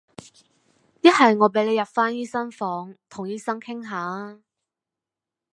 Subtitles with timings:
[1.01, 4.39] 一係我俾你入返醫生房同醫生傾吓呀